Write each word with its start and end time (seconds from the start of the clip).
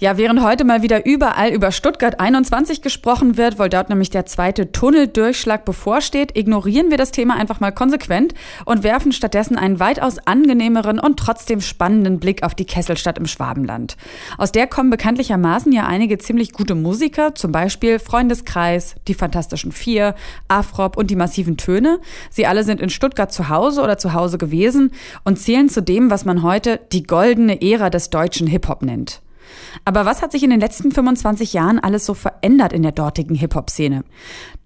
Ja, 0.00 0.16
während 0.16 0.40
heute 0.44 0.62
mal 0.62 0.82
wieder 0.82 1.04
überall 1.06 1.50
über 1.50 1.72
Stuttgart 1.72 2.20
21 2.20 2.82
gesprochen 2.82 3.36
wird, 3.36 3.58
weil 3.58 3.68
dort 3.68 3.88
nämlich 3.88 4.10
der 4.10 4.26
zweite 4.26 4.70
Tunneldurchschlag 4.70 5.64
bevorsteht, 5.64 6.38
ignorieren 6.38 6.90
wir 6.90 6.96
das 6.96 7.10
Thema 7.10 7.34
einfach 7.34 7.58
mal 7.58 7.72
konsequent 7.72 8.32
und 8.64 8.84
werfen 8.84 9.10
stattdessen 9.10 9.58
einen 9.58 9.80
weitaus 9.80 10.18
angenehmeren 10.24 11.00
und 11.00 11.18
trotzdem 11.18 11.60
spannenden 11.60 12.20
Blick 12.20 12.44
auf 12.44 12.54
die 12.54 12.64
Kesselstadt 12.64 13.18
im 13.18 13.26
Schwabenland. 13.26 13.96
Aus 14.36 14.52
der 14.52 14.68
kommen 14.68 14.90
bekanntlichermaßen 14.90 15.72
ja 15.72 15.88
einige 15.88 16.16
ziemlich 16.18 16.52
gute 16.52 16.76
Musiker, 16.76 17.34
zum 17.34 17.50
Beispiel 17.50 17.98
Freundeskreis, 17.98 18.94
die 19.08 19.14
Fantastischen 19.14 19.72
Vier, 19.72 20.14
Afrop 20.46 20.96
und 20.96 21.10
die 21.10 21.16
Massiven 21.16 21.56
Töne. 21.56 21.98
Sie 22.30 22.46
alle 22.46 22.62
sind 22.62 22.80
in 22.80 22.90
Stuttgart 22.90 23.32
zu 23.32 23.48
Hause 23.48 23.82
oder 23.82 23.98
zu 23.98 24.12
Hause 24.12 24.38
gewesen 24.38 24.92
und 25.24 25.40
zählen 25.40 25.68
zu 25.68 25.82
dem, 25.82 26.08
was 26.08 26.24
man 26.24 26.44
heute 26.44 26.78
die 26.92 27.02
goldene 27.02 27.60
Ära 27.60 27.90
des 27.90 28.10
deutschen 28.10 28.46
Hip-Hop 28.46 28.82
nennt. 28.82 29.22
Aber 29.84 30.04
was 30.06 30.22
hat 30.22 30.32
sich 30.32 30.42
in 30.42 30.50
den 30.50 30.60
letzten 30.60 30.92
25 30.92 31.52
Jahren 31.52 31.78
alles 31.78 32.06
so 32.06 32.14
verändert 32.14 32.72
in 32.72 32.82
der 32.82 32.92
dortigen 32.92 33.34
Hip-Hop-Szene? 33.34 34.04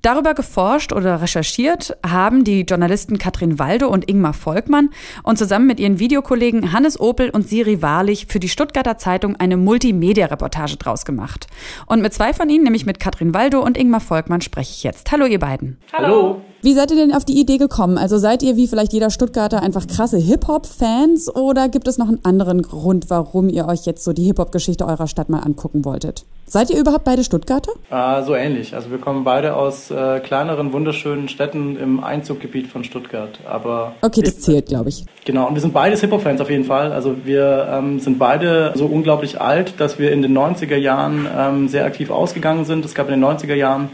Darüber 0.03 0.35
geforscht 0.35 0.93
oder 0.93 1.23
recherchiert 1.23 1.97
haben 2.05 2.43
die 2.43 2.63
Journalisten 2.63 3.19
Katrin 3.19 3.61
Waldo 3.61 3.89
und 3.89 4.11
Ingmar 4.11 4.33
Volkmann 4.33 4.91
und 5.23 5.39
zusammen 5.39 5.69
mit 5.69 5.79
ihren 5.79 6.01
Videokollegen 6.01 6.73
Hannes 6.73 6.99
Opel 6.99 7.31
und 7.31 7.49
Siri 7.49 7.83
Wahrlich 7.83 8.27
für 8.27 8.41
die 8.41 8.49
Stuttgarter 8.49 8.99
Zeitung 8.99 9.37
eine 9.37 9.57
Multimedia-Reportage 9.57 10.77
draus 10.77 11.05
gemacht. 11.05 11.47
Und 11.87 12.03
mit 12.03 12.13
zwei 12.13 12.33
von 12.33 12.51
ihnen, 12.51 12.65
nämlich 12.65 12.85
mit 12.85 12.99
Katrin 12.99 13.33
Waldo 13.33 13.63
und 13.63 13.79
Ingmar 13.79 14.01
Volkmann, 14.01 14.41
spreche 14.41 14.73
ich 14.73 14.83
jetzt. 14.83 15.13
Hallo 15.13 15.25
ihr 15.25 15.39
beiden. 15.39 15.79
Hallo. 15.93 16.43
Wie 16.65 16.75
seid 16.75 16.93
ihr 16.93 16.97
denn 16.97 17.13
auf 17.13 17.25
die 17.25 17.41
Idee 17.41 17.59
gekommen? 17.59 17.99
Also 17.99 18.19
seid 18.19 18.41
ihr 18.45 18.57
wie 18.57 18.69
vielleicht 18.69 18.93
jeder 18.93 19.11
Stuttgarter 19.11 19.63
einfach 19.63 19.85
krasse 19.89 20.17
Hip-Hop-Fans 20.17 21.35
oder 21.35 21.69
gibt 21.69 21.89
es 21.89 21.99
noch 21.99 22.07
einen 22.07 22.25
anderen 22.25 22.63
Grund, 22.63 23.11
warum 23.11 23.49
ihr 23.49 23.67
euch 23.67 23.85
jetzt 23.85 24.05
so 24.05 24.13
die 24.13 24.23
Hip-Hop-Geschichte 24.23 24.72
eurer 24.81 25.07
Stadt 25.07 25.29
mal 25.29 25.41
angucken 25.41 25.85
wolltet? 25.85 26.25
Seid 26.47 26.69
ihr 26.71 26.79
überhaupt 26.79 27.05
beide 27.05 27.25
Stuttgarter? 27.25 27.73
Äh, 27.91 28.23
so 28.25 28.35
ähnlich. 28.35 28.75
Also 28.75 28.91
wir 28.91 28.99
kommen 28.99 29.25
beide 29.25 29.57
aus 29.57 29.91
äh, 29.91 30.21
kleineren, 30.21 30.73
wunderschönen 30.73 31.29
Städten 31.29 31.77
im 31.77 32.05
Einzuggebiet 32.05 32.67
von 32.67 32.85
Stuttgart. 32.85 33.39
Aber 33.47 33.95
okay, 34.03 34.21
das 34.21 34.41
zählt, 34.41 34.67
glaube 34.67 34.91
ich. 34.91 35.07
Genau, 35.25 35.49
und 35.49 35.55
wir 35.55 35.63
sind 35.63 35.73
beides 35.73 36.01
Hip-Hop-Fans 36.03 36.41
auf 36.41 36.51
jeden 36.51 36.65
Fall. 36.65 36.93
Also 36.93 37.25
wir 37.25 37.69
ähm, 37.71 38.01
sind 38.01 38.19
beide 38.19 38.73
so 38.75 38.87
unglaublich 38.87 39.41
alt, 39.41 39.81
dass 39.81 39.99
wir 39.99 40.13
in 40.13 40.21
den 40.21 40.37
90er 40.37 40.77
Jahren 40.77 41.27
ähm, 41.35 41.69
sehr 41.69 41.87
aktiv 41.87 42.11
ausgegangen 42.11 42.65
sind. 42.65 42.85
Es 42.85 42.95
gab 42.95 43.09
in 43.09 43.19
den 43.19 43.25
90er 43.25 43.55
Jahren 43.55 43.89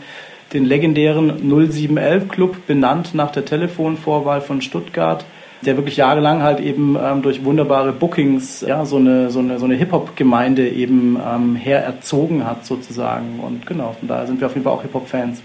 den 0.52 0.64
legendären 0.64 1.48
0711 1.48 2.28
Club, 2.28 2.66
benannt 2.66 3.14
nach 3.14 3.30
der 3.30 3.44
Telefonvorwahl 3.44 4.40
von 4.40 4.62
Stuttgart, 4.62 5.24
der 5.64 5.76
wirklich 5.76 5.96
jahrelang 5.96 6.42
halt 6.42 6.60
eben 6.60 6.96
ähm, 7.00 7.22
durch 7.22 7.44
wunderbare 7.44 7.92
Bookings 7.92 8.60
ja, 8.60 8.84
so 8.84 8.96
eine, 8.96 9.30
so 9.30 9.40
eine, 9.40 9.58
so 9.58 9.64
eine 9.64 9.74
Hip-Hop-Gemeinde 9.74 10.68
eben 10.68 11.18
ähm, 11.24 11.56
hererzogen 11.56 12.46
hat 12.46 12.64
sozusagen. 12.64 13.40
Und 13.40 13.66
genau, 13.66 13.94
von 13.98 14.08
daher 14.08 14.26
sind 14.26 14.40
wir 14.40 14.46
auf 14.46 14.54
jeden 14.54 14.64
Fall 14.64 14.72
auch 14.72 14.82
Hip-Hop-Fans. 14.82 15.42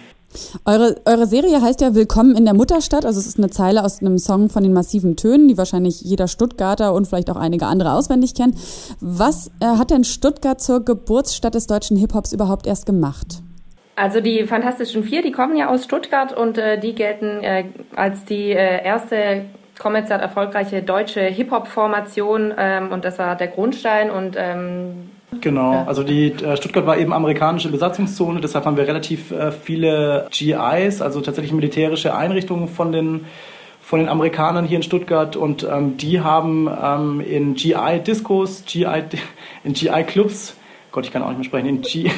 Eure, 0.65 0.95
eure 1.05 1.27
Serie 1.27 1.61
heißt 1.61 1.81
ja 1.81 1.93
Willkommen 1.93 2.35
in 2.35 2.45
der 2.45 2.53
Mutterstadt. 2.53 3.05
Also 3.05 3.19
es 3.19 3.27
ist 3.27 3.37
eine 3.37 3.49
Zeile 3.49 3.83
aus 3.83 4.01
einem 4.01 4.17
Song 4.17 4.49
von 4.49 4.63
den 4.63 4.73
massiven 4.73 5.15
Tönen, 5.15 5.47
die 5.47 5.57
wahrscheinlich 5.57 6.01
jeder 6.01 6.27
Stuttgarter 6.27 6.93
und 6.93 7.07
vielleicht 7.07 7.29
auch 7.29 7.35
einige 7.35 7.67
andere 7.67 7.93
auswendig 7.93 8.33
kennen. 8.33 8.55
Was 8.99 9.51
äh, 9.59 9.65
hat 9.65 9.91
denn 9.91 10.03
Stuttgart 10.03 10.59
zur 10.59 10.83
Geburtsstadt 10.83 11.55
des 11.55 11.67
deutschen 11.67 11.97
Hip-Hops 11.97 12.33
überhaupt 12.33 12.65
erst 12.67 12.85
gemacht? 12.85 13.43
Also 13.95 14.21
die 14.21 14.45
Fantastischen 14.45 15.03
Vier, 15.03 15.21
die 15.21 15.31
kommen 15.31 15.55
ja 15.55 15.69
aus 15.69 15.83
Stuttgart 15.83 16.35
und 16.35 16.57
äh, 16.57 16.79
die 16.79 16.95
gelten 16.95 17.43
äh, 17.43 17.65
als 17.95 18.25
die 18.25 18.49
äh, 18.51 18.83
erste 19.73 19.81
kommerziell 19.81 20.19
erfolgreiche 20.19 20.81
deutsche 20.81 21.21
Hip-Hop-Formation 21.21 22.53
ähm, 22.57 22.91
und 22.91 23.05
das 23.05 23.19
war 23.19 23.35
der 23.35 23.47
Grundstein 23.47 24.09
und 24.09 24.35
ähm, 24.37 25.09
Genau, 25.41 25.73
ja. 25.73 25.85
also 25.85 26.03
die 26.03 26.31
äh, 26.31 26.57
Stuttgart 26.57 26.85
war 26.85 26.95
eben 26.95 27.11
amerikanische 27.11 27.69
Besatzungszone, 27.69 28.39
deshalb 28.39 28.65
haben 28.65 28.77
wir 28.77 28.87
relativ 28.87 29.31
äh, 29.31 29.51
viele 29.51 30.27
GIs, 30.29 31.01
also 31.01 31.21
tatsächlich 31.21 31.51
militärische 31.53 32.15
Einrichtungen 32.15 32.67
von 32.67 32.91
den 32.91 33.25
von 33.81 33.99
den 33.99 34.09
Amerikanern 34.09 34.65
hier 34.65 34.77
in 34.77 34.83
Stuttgart 34.83 35.35
und 35.35 35.67
ähm, 35.69 35.97
die 35.97 36.21
haben 36.21 36.69
ähm, 36.81 37.19
in 37.19 37.55
GI-Diskos, 37.55 38.63
GI, 38.65 38.85
in 39.63 39.73
GI-Clubs 39.73 40.55
Gott, 40.93 41.07
ich 41.07 41.11
kann 41.11 41.23
auch 41.23 41.29
nicht 41.29 41.37
mehr 41.37 41.45
sprechen, 41.45 41.69
in 41.69 41.81
G. 41.81 42.11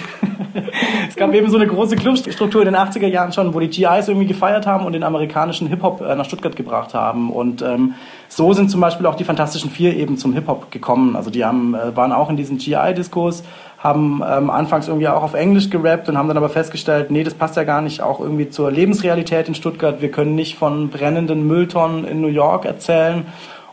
es 1.08 1.16
gab 1.16 1.34
eben 1.34 1.50
so 1.50 1.56
eine 1.56 1.66
große 1.66 1.96
Clubstruktur 1.96 2.62
in 2.62 2.66
den 2.66 2.76
80er 2.76 3.08
Jahren 3.08 3.32
schon, 3.32 3.54
wo 3.54 3.62
die 3.62 3.70
GIs 3.70 4.10
irgendwie 4.10 4.28
gefeiert 4.28 4.68
haben 4.68 4.86
und 4.86 4.92
den 4.92 5.04
amerikanischen 5.04 5.68
Hip-Hop 5.68 6.02
äh, 6.02 6.14
nach 6.14 6.26
Stuttgart 6.26 6.58
gebracht 6.58 6.94
haben. 6.94 7.32
Und 7.32 7.62
ähm, 7.62 7.94
so 8.28 8.52
sind 8.52 8.70
zum 8.70 8.82
Beispiel 8.82 9.06
auch 9.06 9.16
die 9.16 9.24
Fantastischen 9.24 9.70
Vier 9.70 9.96
eben 9.96 10.18
zum 10.18 10.34
Hip-Hop 10.34 10.72
gekommen. 10.72 11.16
Also 11.16 11.30
die 11.30 11.46
haben, 11.46 11.74
äh, 11.74 11.96
waren 11.96 12.12
auch 12.12 12.30
in 12.30 12.36
diesen 12.36 12.58
GI-Diskurs, 12.58 13.46
haben 13.78 14.22
ähm, 14.30 14.50
anfangs 14.50 14.90
irgendwie 14.90 15.08
auch 15.08 15.24
auf 15.24 15.36
Englisch 15.36 15.70
gerappt 15.70 16.10
und 16.10 16.18
haben 16.18 16.28
dann 16.28 16.36
aber 16.36 16.50
festgestellt, 16.50 17.12
nee, 17.12 17.24
das 17.24 17.34
passt 17.34 17.56
ja 17.56 17.64
gar 17.64 17.82
nicht 17.82 18.02
auch 18.02 18.20
irgendwie 18.20 18.50
zur 18.50 18.72
Lebensrealität 18.72 19.48
in 19.48 19.56
Stuttgart. 19.56 20.02
Wir 20.02 20.12
können 20.12 20.36
nicht 20.36 20.58
von 20.58 20.90
brennenden 20.90 21.48
Mülltonnen 21.48 22.04
in 22.04 22.20
New 22.20 22.28
York 22.28 22.66
erzählen 22.66 23.26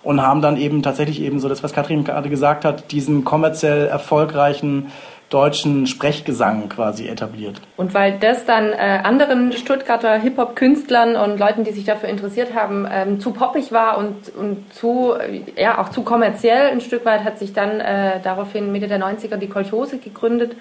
und 0.03 0.23
haben 0.23 0.43
dann 0.43 0.57
eben 0.57 0.83
tatsächlich 0.83 1.21
eben 1.21 1.39
so 1.39 1.49
das, 1.49 1.63
was 1.63 1.73
Katrin 1.73 2.05
gerade 2.05 2.29
gesagt 2.29 2.65
hat, 2.65 2.93
diesen 2.93 3.25
kommerziell 3.25 3.87
erfolgreichen 3.87 4.91
deutschen 5.33 5.87
Sprechgesang 5.87 6.69
quasi 6.69 7.09
etabliert. 7.09 7.61
Und 7.79 7.95
weil 7.95 8.19
das 8.19 8.45
dann 8.45 8.73
äh, 8.73 9.01
anderen 9.03 9.53
Stuttgarter 9.53 10.19
Hip-Hop-Künstlern 10.19 11.17
und 11.17 11.39
Leuten, 11.39 11.65
die 11.65 11.73
sich 11.73 11.85
dafür 11.85 12.11
interessiert 12.11 12.55
haben, 12.55 12.87
ähm, 12.91 13.19
zu 13.19 13.33
poppig 13.33 13.73
war 13.73 13.97
und, 13.97 14.35
und 14.37 14.73
zu, 14.75 15.15
ja, 15.57 15.79
auch 15.79 15.89
zu 15.89 16.03
kommerziell 16.03 16.71
ein 16.71 16.83
Stück 16.83 17.07
weit, 17.07 17.25
hat 17.25 17.39
sich 17.39 17.55
dann 17.55 17.81
äh, 17.81 18.21
daraufhin 18.23 18.73
Mitte 18.73 18.89
der 18.89 19.01
90er 19.01 19.37
die 19.37 19.49
Kolchose 19.49 19.99
gegründet 19.99 20.55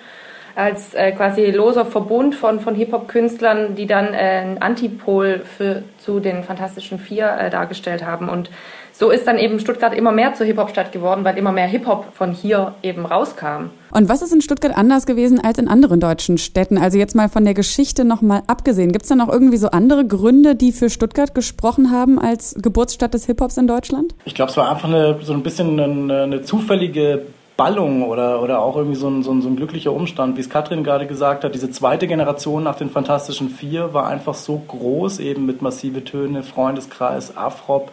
als 0.55 0.93
äh, 0.93 1.11
quasi 1.11 1.45
loser 1.51 1.85
Verbund 1.85 2.35
von, 2.35 2.59
von 2.59 2.75
Hip-Hop-Künstlern, 2.75 3.75
die 3.75 3.87
dann 3.87 4.13
äh, 4.13 4.41
ein 4.41 4.61
Antipol 4.61 5.41
für, 5.57 5.83
zu 5.97 6.19
den 6.19 6.43
Fantastischen 6.43 6.99
Vier 6.99 7.31
äh, 7.37 7.49
dargestellt 7.49 8.05
haben. 8.05 8.29
Und 8.29 8.49
so 8.93 9.09
ist 9.09 9.25
dann 9.25 9.37
eben 9.37 9.59
Stuttgart 9.59 9.95
immer 9.95 10.11
mehr 10.11 10.33
zur 10.33 10.45
Hip-Hop-Stadt 10.45 10.91
geworden, 10.91 11.23
weil 11.23 11.37
immer 11.37 11.51
mehr 11.51 11.65
Hip-Hop 11.65 12.13
von 12.13 12.33
hier 12.33 12.75
eben 12.83 13.05
rauskam. 13.05 13.71
Und 13.91 14.09
was 14.09 14.21
ist 14.21 14.31
in 14.33 14.41
Stuttgart 14.41 14.77
anders 14.77 15.05
gewesen 15.05 15.43
als 15.43 15.57
in 15.57 15.67
anderen 15.67 15.99
deutschen 15.99 16.37
Städten? 16.37 16.77
Also 16.77 16.97
jetzt 16.97 17.15
mal 17.15 17.27
von 17.27 17.43
der 17.43 17.53
Geschichte 17.53 18.05
nochmal 18.05 18.43
abgesehen. 18.47 18.91
Gibt 18.91 19.03
es 19.03 19.09
da 19.09 19.15
noch 19.15 19.29
irgendwie 19.29 19.57
so 19.57 19.69
andere 19.69 20.05
Gründe, 20.05 20.55
die 20.55 20.71
für 20.71 20.89
Stuttgart 20.89 21.33
gesprochen 21.33 21.91
haben 21.91 22.19
als 22.19 22.55
Geburtsstadt 22.61 23.13
des 23.13 23.25
Hip-Hops 23.25 23.57
in 23.57 23.67
Deutschland? 23.67 24.13
Ich 24.25 24.35
glaube, 24.35 24.51
es 24.51 24.57
war 24.57 24.69
einfach 24.69 24.87
eine, 24.87 25.17
so 25.23 25.33
ein 25.33 25.43
bisschen 25.43 25.79
eine, 25.79 26.23
eine 26.23 26.41
zufällige 26.43 27.23
Ballung 27.61 28.01
oder, 28.01 28.41
oder 28.41 28.63
auch 28.63 28.75
irgendwie 28.75 28.95
so 28.95 29.07
ein, 29.07 29.21
so, 29.21 29.31
ein, 29.31 29.43
so 29.43 29.47
ein 29.47 29.55
glücklicher 29.55 29.93
Umstand, 29.93 30.35
wie 30.35 30.41
es 30.41 30.49
Katrin 30.49 30.83
gerade 30.83 31.05
gesagt 31.05 31.43
hat. 31.43 31.53
Diese 31.53 31.69
zweite 31.69 32.07
Generation 32.07 32.63
nach 32.63 32.73
den 32.73 32.89
Fantastischen 32.89 33.49
Vier 33.51 33.93
war 33.93 34.07
einfach 34.07 34.33
so 34.33 34.63
groß, 34.67 35.19
eben 35.19 35.45
mit 35.45 35.61
massive 35.61 36.03
Töne, 36.03 36.41
Freundeskreis, 36.41 37.37
Afrop, 37.37 37.91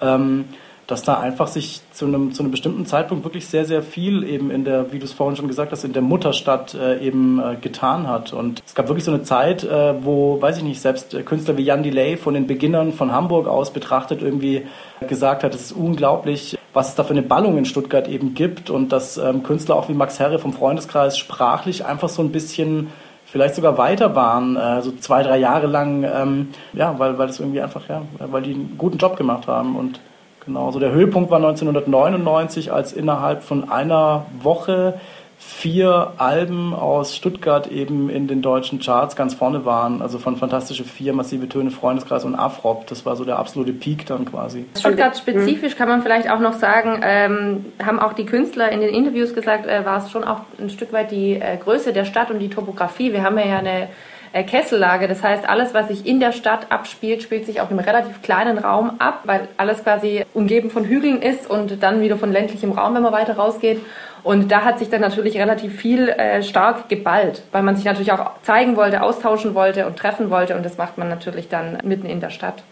ähm, 0.00 0.44
dass 0.86 1.02
da 1.02 1.18
einfach 1.18 1.48
sich 1.48 1.80
zu 1.92 2.06
einem, 2.06 2.32
zu 2.32 2.44
einem 2.44 2.52
bestimmten 2.52 2.86
Zeitpunkt 2.86 3.24
wirklich 3.24 3.48
sehr, 3.48 3.64
sehr 3.64 3.82
viel 3.82 4.22
eben 4.22 4.52
in 4.52 4.64
der, 4.64 4.92
wie 4.92 5.00
du 5.00 5.06
es 5.06 5.12
vorhin 5.12 5.34
schon 5.34 5.48
gesagt 5.48 5.72
hast, 5.72 5.82
in 5.82 5.92
der 5.92 6.02
Mutterstadt 6.02 6.74
äh, 6.74 7.04
eben 7.04 7.40
äh, 7.40 7.56
getan 7.60 8.06
hat. 8.06 8.32
Und 8.32 8.62
es 8.64 8.76
gab 8.76 8.86
wirklich 8.86 9.04
so 9.04 9.10
eine 9.10 9.24
Zeit, 9.24 9.64
äh, 9.64 10.04
wo, 10.04 10.40
weiß 10.40 10.58
ich 10.58 10.62
nicht, 10.62 10.80
selbst 10.80 11.16
Künstler 11.26 11.56
wie 11.56 11.64
Jan 11.64 11.82
Delay 11.82 12.16
von 12.16 12.34
den 12.34 12.46
Beginnern 12.46 12.92
von 12.92 13.10
Hamburg 13.10 13.48
aus 13.48 13.72
betrachtet 13.72 14.22
irgendwie 14.22 14.68
gesagt 15.08 15.42
hat, 15.42 15.52
es 15.52 15.62
ist 15.62 15.72
unglaublich, 15.72 16.59
was 16.72 16.90
es 16.90 16.94
da 16.94 17.04
für 17.04 17.10
eine 17.10 17.22
Ballung 17.22 17.58
in 17.58 17.64
Stuttgart 17.64 18.08
eben 18.08 18.34
gibt 18.34 18.70
und 18.70 18.90
dass 18.90 19.18
ähm, 19.18 19.42
Künstler 19.42 19.76
auch 19.76 19.88
wie 19.88 19.94
Max 19.94 20.18
Herre 20.18 20.38
vom 20.38 20.52
Freundeskreis 20.52 21.18
sprachlich 21.18 21.84
einfach 21.84 22.08
so 22.08 22.22
ein 22.22 22.30
bisschen 22.30 22.88
vielleicht 23.26 23.54
sogar 23.54 23.78
weiter 23.78 24.14
waren, 24.14 24.56
äh, 24.56 24.82
so 24.82 24.92
zwei, 24.92 25.22
drei 25.22 25.38
Jahre 25.38 25.66
lang, 25.66 26.04
ähm, 26.04 26.48
ja, 26.72 26.98
weil, 26.98 27.16
weil 27.18 27.28
das 27.28 27.38
irgendwie 27.38 27.60
einfach, 27.60 27.88
ja, 27.88 28.02
weil 28.18 28.42
die 28.42 28.54
einen 28.54 28.74
guten 28.76 28.98
Job 28.98 29.16
gemacht 29.16 29.46
haben. 29.46 29.76
Und 29.76 30.00
genau, 30.44 30.70
so 30.72 30.80
der 30.80 30.90
Höhepunkt 30.90 31.30
war 31.30 31.38
1999, 31.38 32.72
als 32.72 32.92
innerhalb 32.92 33.42
von 33.42 33.70
einer 33.70 34.26
Woche 34.42 34.94
vier 35.42 36.12
Alben 36.18 36.74
aus 36.74 37.16
Stuttgart 37.16 37.66
eben 37.66 38.10
in 38.10 38.28
den 38.28 38.42
deutschen 38.42 38.78
Charts 38.78 39.16
ganz 39.16 39.32
vorne 39.32 39.64
waren. 39.64 40.02
Also 40.02 40.18
von 40.18 40.36
Fantastische 40.36 40.84
Vier, 40.84 41.14
Massive 41.14 41.48
Töne, 41.48 41.70
Freundeskreis 41.70 42.26
und 42.26 42.34
Afrop. 42.34 42.86
Das 42.88 43.06
war 43.06 43.16
so 43.16 43.24
der 43.24 43.38
absolute 43.38 43.72
Peak 43.72 44.04
dann 44.04 44.26
quasi. 44.26 44.66
Stuttgart 44.78 45.16
spezifisch 45.16 45.76
kann 45.76 45.88
man 45.88 46.02
vielleicht 46.02 46.30
auch 46.30 46.40
noch 46.40 46.52
sagen, 46.52 47.00
ähm, 47.02 47.64
haben 47.82 47.98
auch 47.98 48.12
die 48.12 48.26
Künstler 48.26 48.70
in 48.70 48.82
den 48.82 48.90
Interviews 48.90 49.34
gesagt, 49.34 49.66
äh, 49.66 49.82
war 49.86 50.04
es 50.04 50.10
schon 50.10 50.24
auch 50.24 50.40
ein 50.58 50.68
Stück 50.68 50.92
weit 50.92 51.10
die 51.10 51.36
äh, 51.36 51.56
Größe 51.56 51.94
der 51.94 52.04
Stadt 52.04 52.30
und 52.30 52.38
die 52.38 52.50
Topografie. 52.50 53.14
Wir 53.14 53.22
haben 53.22 53.38
ja 53.38 53.58
eine 53.58 53.88
äh, 54.32 54.44
Kessellage. 54.44 55.08
Das 55.08 55.22
heißt, 55.22 55.48
alles, 55.48 55.74
was 55.74 55.88
sich 55.88 56.06
in 56.06 56.20
der 56.20 56.32
Stadt 56.32 56.70
abspielt, 56.70 57.22
spielt 57.22 57.46
sich 57.46 57.60
auf 57.60 57.70
einem 57.70 57.80
relativ 57.80 58.22
kleinen 58.22 58.58
Raum 58.58 58.92
ab, 58.98 59.22
weil 59.24 59.48
alles 59.56 59.82
quasi 59.82 60.24
umgeben 60.34 60.70
von 60.70 60.84
Hügeln 60.84 61.22
ist 61.22 61.48
und 61.48 61.82
dann 61.82 62.00
wieder 62.00 62.16
von 62.16 62.30
ländlichem 62.30 62.72
Raum, 62.72 62.94
wenn 62.94 63.02
man 63.02 63.12
weiter 63.12 63.36
rausgeht. 63.36 63.80
Und 64.22 64.50
da 64.50 64.62
hat 64.62 64.78
sich 64.78 64.88
dann 64.88 65.00
natürlich 65.00 65.36
relativ 65.36 65.74
viel 65.74 66.08
äh, 66.08 66.42
stark 66.42 66.88
geballt, 66.88 67.42
weil 67.52 67.62
man 67.62 67.76
sich 67.76 67.84
natürlich 67.84 68.12
auch 68.12 68.32
zeigen 68.42 68.76
wollte, 68.76 69.02
austauschen 69.02 69.54
wollte 69.54 69.86
und 69.86 69.96
treffen 69.96 70.30
wollte. 70.30 70.56
Und 70.56 70.64
das 70.64 70.78
macht 70.78 70.98
man 70.98 71.08
natürlich 71.08 71.48
dann 71.48 71.78
mitten 71.84 72.06
in 72.06 72.20
der 72.20 72.30
Stadt. 72.30 72.62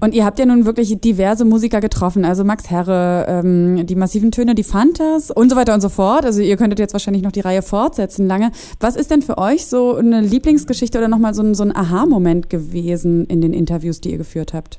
Und 0.00 0.14
ihr 0.14 0.24
habt 0.24 0.38
ja 0.38 0.46
nun 0.46 0.64
wirklich 0.64 0.98
diverse 1.00 1.44
Musiker 1.44 1.80
getroffen, 1.80 2.24
also 2.24 2.44
Max 2.44 2.70
Herre, 2.70 3.26
ähm, 3.28 3.86
die 3.86 3.96
massiven 3.96 4.30
Töne, 4.30 4.54
die 4.54 4.64
Fantas 4.64 5.30
und 5.30 5.50
so 5.50 5.56
weiter 5.56 5.74
und 5.74 5.80
so 5.80 5.88
fort. 5.88 6.24
Also 6.24 6.40
ihr 6.40 6.56
könntet 6.56 6.78
jetzt 6.78 6.92
wahrscheinlich 6.92 7.22
noch 7.22 7.32
die 7.32 7.40
Reihe 7.40 7.62
fortsetzen 7.62 8.26
lange. 8.26 8.50
Was 8.80 8.96
ist 8.96 9.10
denn 9.10 9.22
für 9.22 9.38
euch 9.38 9.66
so 9.66 9.96
eine 9.96 10.20
Lieblingsgeschichte 10.20 10.98
oder 10.98 11.08
nochmal 11.08 11.34
so 11.34 11.42
ein, 11.42 11.54
so 11.54 11.64
ein 11.64 11.74
Aha-Moment 11.74 12.50
gewesen 12.50 13.26
in 13.26 13.40
den 13.40 13.52
Interviews, 13.52 14.00
die 14.00 14.12
ihr 14.12 14.18
geführt 14.18 14.54
habt? 14.54 14.78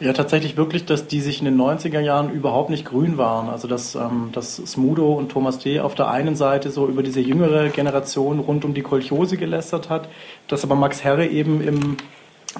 Ja, 0.00 0.12
tatsächlich 0.12 0.56
wirklich, 0.56 0.84
dass 0.86 1.06
die 1.06 1.20
sich 1.20 1.38
in 1.38 1.44
den 1.44 1.56
90er 1.56 2.00
Jahren 2.00 2.30
überhaupt 2.30 2.68
nicht 2.68 2.84
grün 2.84 3.16
waren. 3.16 3.48
Also 3.48 3.68
dass, 3.68 3.94
ähm, 3.94 4.30
dass 4.32 4.56
Smudo 4.56 5.14
und 5.14 5.30
Thomas 5.30 5.60
D. 5.60 5.80
auf 5.80 5.94
der 5.94 6.08
einen 6.08 6.34
Seite 6.34 6.70
so 6.70 6.88
über 6.88 7.02
diese 7.02 7.20
jüngere 7.20 7.68
Generation 7.68 8.40
rund 8.40 8.64
um 8.64 8.74
die 8.74 8.82
Kolchose 8.82 9.36
gelästert 9.36 9.90
hat, 9.90 10.08
dass 10.48 10.64
aber 10.64 10.74
Max 10.74 11.04
Herre 11.04 11.26
eben 11.26 11.62
im 11.62 11.96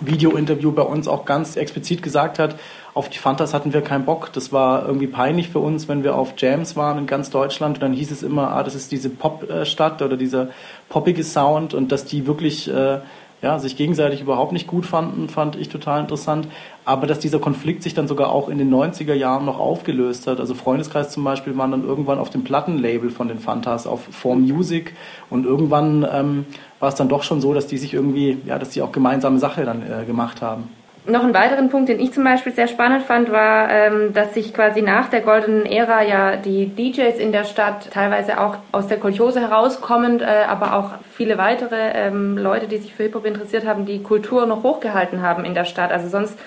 Video-Interview 0.01 0.73
bei 0.73 0.83
uns 0.83 1.09
auch 1.09 1.25
ganz 1.25 1.57
explizit 1.57 2.03
gesagt 2.03 2.39
hat, 2.39 2.57
auf 2.95 3.09
die 3.09 3.19
Fantas 3.19 3.55
hatten 3.55 3.73
wir 3.73 3.83
keinen 3.83 4.05
Bock. 4.05 4.33
Das 4.33 4.53
war 4.53 4.87
irgendwie 4.87 5.07
peinlich 5.07 5.49
für 5.49 5.59
uns, 5.59 5.89
wenn 5.89 6.05
wir 6.05 6.17
auf 6.17 6.35
Jams 6.37 6.77
waren 6.77 6.99
in 6.99 7.07
ganz 7.07 7.31
Deutschland. 7.31 7.77
Und 7.77 7.83
dann 7.83 7.93
hieß 7.93 8.11
es 8.11 8.23
immer, 8.23 8.51
ah, 8.53 8.63
das 8.63 8.75
ist 8.75 8.93
diese 8.93 9.11
Popstadt 9.11 10.01
oder 10.03 10.17
dieser 10.17 10.49
poppige 10.89 11.25
Sound 11.25 11.75
und 11.75 11.91
dass 11.91 12.05
die 12.05 12.27
wirklich 12.27 12.73
äh, 12.73 13.01
ja, 13.45 13.59
sich 13.59 13.77
gegenseitig 13.77 14.23
überhaupt 14.23 14.53
nicht 14.53 14.67
gut 14.67 14.87
fanden, 14.87 15.29
fand 15.29 15.55
ich 15.57 15.69
total 15.69 16.01
interessant. 16.01 16.49
Aber 16.87 17.07
dass 17.07 17.19
dieser 17.19 17.39
Konflikt 17.39 17.83
sich 17.83 17.93
dann 17.93 18.09
sogar 18.09 18.33
auch 18.33 18.49
in 18.49 18.57
den 18.57 18.73
90er 18.73 19.13
Jahren 19.13 19.45
noch 19.45 19.61
aufgelöst 19.61 20.27
hat. 20.27 20.41
Also 20.41 20.55
Freundeskreis 20.55 21.11
zum 21.11 21.25
Beispiel 21.25 21.55
waren 21.59 21.71
dann 21.71 21.85
irgendwann 21.85 22.19
auf 22.19 22.31
dem 22.31 22.43
Plattenlabel 22.43 23.11
von 23.11 23.29
den 23.29 23.39
Fantas 23.39 23.87
auf 23.87 24.01
For 24.11 24.35
Music 24.35 24.95
und 25.29 25.45
irgendwann 25.45 26.07
ähm, 26.11 26.47
war 26.81 26.89
es 26.89 26.95
dann 26.95 27.11
doch 27.11 27.23
schon 27.23 27.43
so, 27.43 27.53
dass 27.53 27.67
die 27.67 27.77
sich 27.77 27.93
irgendwie, 27.93 28.39
ja, 28.47 28.59
dass 28.59 28.71
die 28.71 28.81
auch 28.81 28.93
gemeinsame 28.93 29.39
Sache 29.39 29.67
dann 29.67 29.83
äh, 29.83 30.07
gemacht 30.07 30.41
haben. 30.41 30.71
Noch 31.07 31.23
einen 31.23 31.35
weiteren 31.35 31.69
Punkt, 31.69 31.91
den 31.91 32.01
ich 32.01 32.15
zum 32.15 32.25
Beispiel 32.25 32.53
sehr 32.55 32.67
spannend 32.67 33.03
fand, 33.03 33.31
war, 33.31 33.69
ähm, 33.69 34.15
dass 34.15 34.33
sich 34.33 34.55
quasi 34.55 34.81
nach 34.81 35.11
der 35.11 35.21
goldenen 35.21 35.67
Ära 35.67 36.03
ja 36.03 36.37
die 36.37 36.67
DJs 36.67 37.19
in 37.19 37.31
der 37.31 37.45
Stadt 37.45 37.91
teilweise 37.91 38.41
auch 38.41 38.57
aus 38.73 38.87
der 38.87 38.99
Kolchose 38.99 39.41
herauskommend, 39.41 40.23
äh, 40.23 40.45
aber 40.49 40.75
auch 40.75 40.93
viele 41.13 41.37
weitere 41.37 41.91
ähm, 41.93 42.39
Leute, 42.39 42.69
die 42.69 42.79
sich 42.79 42.95
für 42.95 43.03
Hip-Hop 43.03 43.27
interessiert 43.27 43.67
haben, 43.67 43.85
die 43.85 44.03
Kultur 44.03 44.47
noch 44.47 44.63
hochgehalten 44.63 45.21
haben 45.21 45.45
in 45.45 45.53
der 45.53 45.67
Stadt. 45.67 45.93
Also 45.93 46.09
sonst 46.09 46.39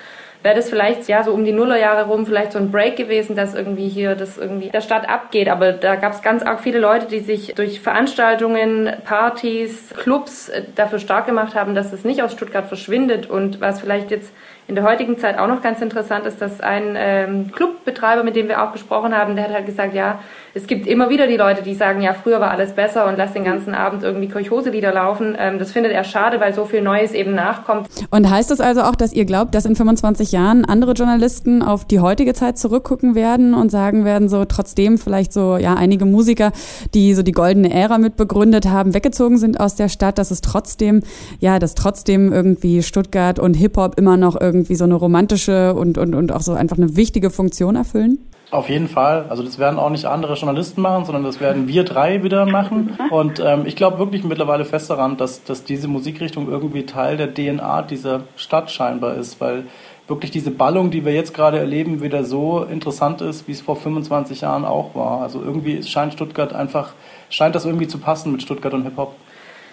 wäre 0.43 0.55
das 0.55 0.69
vielleicht 0.69 1.07
ja 1.07 1.23
so 1.23 1.31
um 1.31 1.45
die 1.45 1.51
Nullerjahre 1.51 2.07
rum 2.07 2.25
vielleicht 2.25 2.51
so 2.51 2.59
ein 2.59 2.71
Break 2.71 2.95
gewesen, 2.95 3.35
dass 3.35 3.55
irgendwie 3.55 3.87
hier 3.87 4.15
das 4.15 4.37
irgendwie 4.37 4.69
der 4.69 4.81
Stadt 4.81 5.09
abgeht. 5.09 5.49
Aber 5.49 5.73
da 5.73 5.95
gab 5.95 6.13
es 6.13 6.21
ganz 6.21 6.43
arg 6.43 6.61
viele 6.61 6.79
Leute, 6.79 7.07
die 7.07 7.19
sich 7.19 7.53
durch 7.55 7.79
Veranstaltungen, 7.81 8.91
Partys, 9.03 9.93
Clubs 9.97 10.49
äh, 10.49 10.63
dafür 10.75 10.99
stark 10.99 11.25
gemacht 11.25 11.55
haben, 11.55 11.75
dass 11.75 11.93
es 11.93 12.03
nicht 12.03 12.21
aus 12.21 12.33
Stuttgart 12.33 12.67
verschwindet 12.67 13.29
und 13.29 13.61
was 13.61 13.81
vielleicht 13.81 14.11
jetzt 14.11 14.31
in 14.67 14.75
der 14.75 14.83
heutigen 14.83 15.17
Zeit 15.17 15.39
auch 15.39 15.47
noch 15.47 15.61
ganz 15.61 15.81
interessant 15.81 16.25
ist, 16.25 16.41
dass 16.41 16.59
ein 16.59 16.95
ähm, 16.97 17.51
Clubbetreiber, 17.53 18.23
mit 18.23 18.35
dem 18.35 18.49
wir 18.49 18.61
auch 18.61 18.73
gesprochen 18.73 19.15
haben, 19.15 19.35
der 19.35 19.45
hat 19.45 19.53
halt 19.53 19.65
gesagt, 19.65 19.93
ja, 19.93 20.19
es 20.53 20.67
gibt 20.67 20.87
immer 20.87 21.09
wieder 21.09 21.27
die 21.27 21.37
Leute, 21.37 21.61
die 21.61 21.73
sagen, 21.73 22.01
ja, 22.01 22.13
früher 22.13 22.41
war 22.41 22.51
alles 22.51 22.73
besser 22.73 23.07
und 23.07 23.17
lass 23.17 23.31
den 23.31 23.45
ganzen 23.45 23.73
Abend 23.73 24.03
irgendwie 24.03 24.27
Kirchhose-Lieder 24.27 24.91
laufen. 24.91 25.37
Ähm, 25.39 25.57
das 25.57 25.71
findet 25.71 25.93
er 25.93 26.03
schade, 26.03 26.41
weil 26.41 26.53
so 26.53 26.65
viel 26.65 26.81
Neues 26.81 27.13
eben 27.13 27.33
nachkommt. 27.33 27.87
Und 28.11 28.29
heißt 28.29 28.51
das 28.51 28.59
also 28.59 28.81
auch, 28.81 28.95
dass 28.95 29.13
ihr 29.13 29.23
glaubt, 29.23 29.55
dass 29.55 29.65
in 29.65 29.75
25 29.75 30.33
Jahren 30.33 30.65
andere 30.65 30.93
Journalisten 30.93 31.61
auf 31.61 31.85
die 31.85 32.01
heutige 32.01 32.33
Zeit 32.33 32.57
zurückgucken 32.57 33.15
werden 33.15 33.53
und 33.53 33.69
sagen 33.69 34.03
werden, 34.03 34.27
so 34.27 34.43
trotzdem 34.43 34.97
vielleicht 34.97 35.31
so, 35.31 35.55
ja, 35.55 35.75
einige 35.75 36.05
Musiker, 36.05 36.51
die 36.93 37.13
so 37.13 37.23
die 37.23 37.31
goldene 37.31 37.71
Ära 37.71 37.99
mit 37.99 38.17
begründet 38.17 38.67
haben, 38.67 38.93
weggezogen 38.93 39.37
sind 39.37 39.61
aus 39.61 39.75
der 39.75 39.87
Stadt, 39.87 40.17
dass 40.17 40.31
es 40.31 40.41
trotzdem, 40.41 41.03
ja, 41.39 41.57
dass 41.59 41.73
trotzdem 41.73 42.33
irgendwie 42.33 42.83
Stuttgart 42.83 43.39
und 43.39 43.53
Hip-Hop 43.53 43.97
immer 43.97 44.17
noch 44.17 44.39
irgendwie 44.39 44.56
irgendwie 44.57 44.75
so 44.75 44.83
eine 44.83 44.95
romantische 44.95 45.73
und, 45.73 45.97
und, 45.97 46.15
und 46.15 46.31
auch 46.31 46.41
so 46.41 46.53
einfach 46.53 46.77
eine 46.77 46.95
wichtige 46.95 47.29
Funktion 47.29 47.75
erfüllen? 47.75 48.19
Auf 48.49 48.69
jeden 48.69 48.87
Fall. 48.87 49.25
Also 49.27 49.43
das 49.43 49.59
werden 49.59 49.77
auch 49.77 49.89
nicht 49.89 50.05
andere 50.05 50.35
Journalisten 50.35 50.79
machen, 50.79 51.03
sondern 51.03 51.23
das 51.25 51.41
werden 51.41 51.67
wir 51.67 51.83
drei 51.83 52.23
wieder 52.23 52.45
machen. 52.45 52.97
Und 53.09 53.41
ähm, 53.45 53.65
ich 53.65 53.75
glaube 53.75 53.99
wirklich 53.99 54.23
mittlerweile 54.23 54.63
fest 54.63 54.89
daran, 54.89 55.17
dass, 55.17 55.43
dass 55.43 55.65
diese 55.65 55.89
Musikrichtung 55.89 56.47
irgendwie 56.49 56.85
Teil 56.85 57.17
der 57.17 57.33
DNA 57.33 57.81
dieser 57.81 58.21
Stadt 58.37 58.71
scheinbar 58.71 59.15
ist, 59.15 59.41
weil 59.41 59.65
wirklich 60.07 60.31
diese 60.31 60.51
Ballung, 60.51 60.91
die 60.91 61.03
wir 61.03 61.13
jetzt 61.13 61.33
gerade 61.33 61.59
erleben, 61.59 62.01
wieder 62.01 62.23
so 62.23 62.63
interessant 62.63 63.19
ist, 63.19 63.49
wie 63.49 63.51
es 63.51 63.59
vor 63.59 63.75
25 63.75 64.41
Jahren 64.41 64.63
auch 64.63 64.95
war. 64.95 65.21
Also 65.21 65.41
irgendwie 65.41 65.83
scheint 65.83 66.13
Stuttgart 66.13 66.53
einfach, 66.53 66.93
scheint 67.29 67.53
das 67.53 67.65
irgendwie 67.65 67.87
zu 67.87 67.97
passen 67.97 68.31
mit 68.31 68.41
Stuttgart 68.41 68.73
und 68.73 68.83
Hip-Hop. 68.83 69.13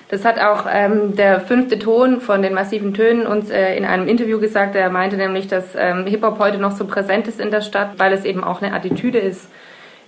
Das 0.09 0.25
hat 0.25 0.39
auch 0.39 0.67
ähm, 0.71 1.17
der 1.17 1.41
fünfte 1.41 1.79
Ton 1.79 2.21
von 2.21 2.43
den 2.43 2.55
massiven 2.55 2.93
Tönen 2.93 3.27
uns 3.27 3.51
äh, 3.51 3.75
in 3.75 3.85
einem 3.85 4.07
Interview 4.07 4.39
gesagt. 4.39 4.77
Er 4.77 4.91
meinte 4.91 5.17
nämlich, 5.17 5.49
dass 5.49 5.75
ähm, 5.77 6.07
Hip-Hop 6.07 6.39
heute 6.39 6.59
noch 6.59 6.73
so 6.73 6.87
präsent 6.87 7.27
ist 7.27 7.41
in 7.41 7.51
der 7.51 7.63
Stadt, 7.63 7.99
weil 7.99 8.13
es 8.13 8.25
eben 8.25 8.45
auch 8.45 8.61
eine 8.61 8.75
Attitüde 8.75 9.19
ist, 9.19 9.51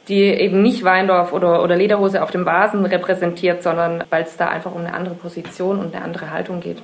die 0.08 0.22
eben 0.22 0.62
nicht 0.62 0.84
Weindorf 0.84 1.32
oder, 1.32 1.62
oder 1.62 1.76
Lederhose 1.76 2.22
auf 2.22 2.30
dem 2.30 2.44
Vasen 2.44 2.84
repräsentiert, 2.84 3.62
sondern 3.62 4.04
weil 4.10 4.24
es 4.24 4.36
da 4.36 4.48
einfach 4.48 4.74
um 4.74 4.82
eine 4.82 4.94
andere 4.94 5.14
Position 5.14 5.78
und 5.78 5.94
eine 5.94 6.04
andere 6.04 6.30
Haltung 6.30 6.60
geht. 6.60 6.82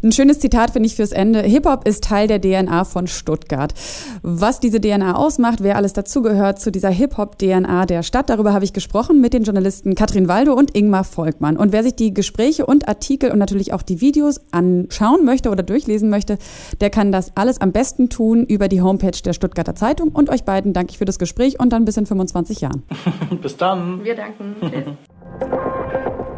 Ein 0.00 0.12
schönes 0.12 0.38
Zitat 0.38 0.70
finde 0.70 0.86
ich 0.86 0.94
fürs 0.94 1.10
Ende. 1.10 1.42
Hip-Hop 1.42 1.86
ist 1.88 2.04
Teil 2.04 2.28
der 2.28 2.40
DNA 2.40 2.84
von 2.84 3.08
Stuttgart. 3.08 3.74
Was 4.22 4.60
diese 4.60 4.80
DNA 4.80 5.16
ausmacht, 5.16 5.60
wer 5.60 5.74
alles 5.74 5.92
dazugehört 5.92 6.60
zu 6.60 6.70
dieser 6.70 6.90
Hip-Hop-DNA 6.90 7.84
der 7.86 8.04
Stadt, 8.04 8.30
darüber 8.30 8.52
habe 8.52 8.64
ich 8.64 8.72
gesprochen 8.72 9.20
mit 9.20 9.32
den 9.32 9.42
Journalisten 9.42 9.96
Katrin 9.96 10.28
Waldo 10.28 10.52
und 10.52 10.76
Ingmar 10.76 11.02
Volkmann. 11.02 11.56
Und 11.56 11.72
wer 11.72 11.82
sich 11.82 11.96
die 11.96 12.14
Gespräche 12.14 12.64
und 12.64 12.86
Artikel 12.86 13.32
und 13.32 13.40
natürlich 13.40 13.72
auch 13.72 13.82
die 13.82 14.00
Videos 14.00 14.40
anschauen 14.52 15.24
möchte 15.24 15.50
oder 15.50 15.64
durchlesen 15.64 16.10
möchte, 16.10 16.38
der 16.80 16.90
kann 16.90 17.10
das 17.10 17.36
alles 17.36 17.60
am 17.60 17.72
besten 17.72 18.08
tun 18.08 18.44
über 18.44 18.68
die 18.68 18.80
Homepage 18.80 19.20
der 19.24 19.32
Stuttgarter 19.32 19.74
Zeitung. 19.74 20.10
Und 20.10 20.30
euch 20.30 20.44
beiden 20.44 20.74
danke 20.74 20.92
ich 20.92 20.98
für 20.98 21.06
das 21.06 21.18
Gespräch 21.18 21.58
und 21.58 21.72
dann 21.72 21.84
bis 21.84 21.96
in 21.96 22.06
25 22.06 22.60
Jahren. 22.60 22.84
bis 23.42 23.56
dann. 23.56 24.04
Wir 24.04 24.14
danken. 24.14 24.54
Tschüss. 24.60 25.98